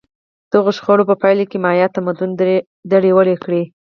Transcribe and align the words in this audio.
دغو 0.53 0.71
شخړو 0.77 1.03
په 1.09 1.15
پایله 1.21 1.43
کې 1.49 1.57
مایا 1.65 1.87
تمدن 1.95 2.29
دړې 2.91 3.11
وړې 3.13 3.35
کړ. 3.43 3.51